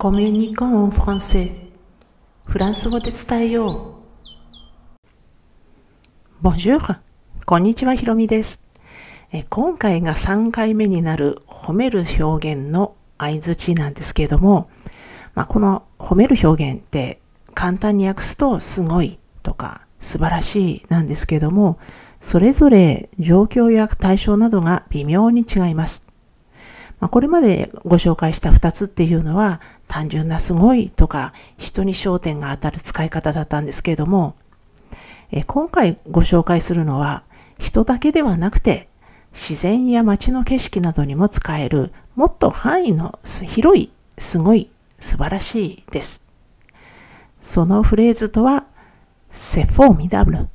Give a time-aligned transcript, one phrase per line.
[0.00, 1.50] コミュニコンフランセ
[2.48, 3.94] フランス語で伝えよう。
[6.40, 7.00] Bonjour!
[7.44, 8.62] こんにちは、ひろみです。
[9.48, 14.70] 今回が3回目になる褒める表現の相づちなんですけれども、
[15.34, 17.20] まあ、この褒める表現って
[17.54, 21.76] 簡単に訳すとすごいとか素晴らしいなんですけれども、
[22.20, 26.06] それぞれ状況や対象などが微妙に違います。
[27.00, 34.34] まあ、これまでご紹介した2つっていうのは単純なすごいとか人に焦点が当たる使い方だったんですけれども、
[35.30, 37.22] え今回ご紹介するのは
[37.58, 38.88] 人だけではなくて
[39.32, 46.24] 自然や街の景色などにも使えるもっと範囲の広いすごい素晴らしいです。
[47.38, 48.66] そのフレーズとは
[49.30, 50.46] C'est formidable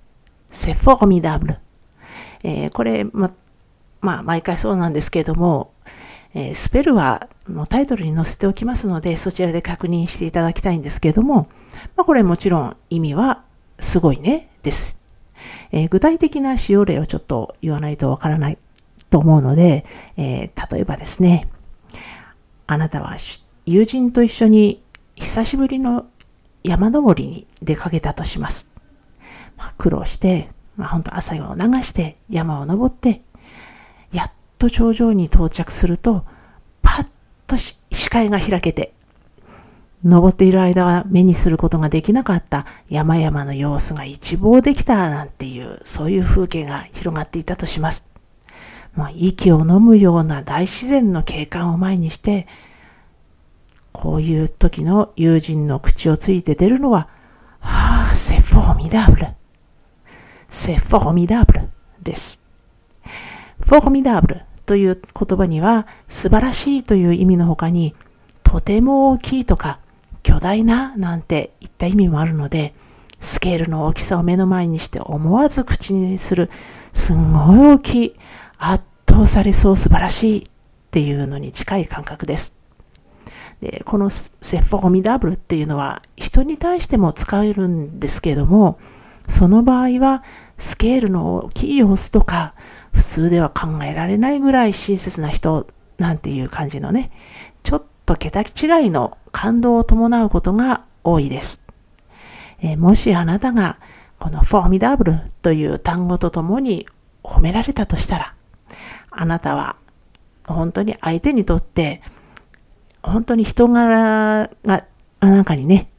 [0.50, 1.58] C'est formidable
[2.44, 3.32] えー、これ、ま、
[4.02, 5.72] まあ、毎回そうなんですけれども、
[6.34, 11.48] え、スペルはのタイトルに載せておきますので、そちらで確認していただきたいんですけれども、
[11.96, 13.44] まあ、これもちろん意味は
[13.80, 14.98] すごいねです。
[15.72, 18.58] えー、具体的な使用例をちょっと言わないとわからない
[19.09, 19.86] と思うので、
[20.17, 21.48] えー、例えばですね、
[22.66, 23.16] あなたは
[23.66, 24.81] 友人と一緒に
[25.16, 26.08] 久しぶりの
[26.64, 28.70] 山登りに出かけたとします。
[29.58, 33.22] まあ、苦労して、まあ、本当朝を流して山を登って、
[34.64, 36.25] と頂上に到着すると、
[36.81, 37.08] パッ
[37.47, 37.75] と視
[38.09, 38.94] 界が開けて、
[40.05, 48.08] 登っている間は目にすることができなかった山々の様子が一望できたなんていう、そういう風景が広がっていたとします。
[48.95, 52.48] もう息を飲むような大自然の景観を前にして、
[53.92, 57.09] こういう時の友人の口をついて出るのは、
[57.59, 59.33] はあ、c'est formidable。
[60.50, 61.67] c'est formidable
[62.02, 62.39] です。
[63.59, 67.95] formidable という言葉には素晴らしいという意味の他に
[68.44, 69.80] とても大きいとか
[70.22, 72.73] 巨大ななんていった意味もあるので
[73.20, 76.50] スケールの大きさを目の前にして思わず口にする
[76.93, 78.15] すんごい大きい
[78.58, 80.43] 圧倒されそう素晴らしいっ
[80.92, 82.54] ていうのに近い感覚です。
[83.61, 88.77] でこのセフォーミダブルっていうのは人に対しても使えるんですけれども
[89.30, 90.23] その場合は
[90.58, 92.55] スケールの大きい様子とか
[92.93, 95.67] 普通では考えられないぐらい親切な人
[95.98, 97.11] なんていう感じのね、
[97.64, 101.64] ちょっと桁違いの感動を伴うことが多いです。
[102.61, 103.77] えー、もしあなたが
[104.20, 106.87] このフォーミダブルという単語とともに
[107.23, 108.36] 褒められたとしたら、
[109.11, 109.76] あなたは
[110.45, 112.02] 本当に相手にとって
[113.02, 114.86] 本当に人柄が
[115.20, 115.89] なんかにね、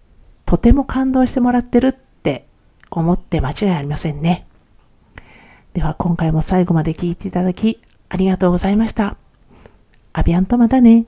[0.47, 2.47] とても感動してもらってるって
[2.91, 4.47] 思って間違いありませんね。
[5.75, 9.17] では今回も最後まで聞いていただきありがとうございました。
[10.13, 11.07] アビアンとまたね。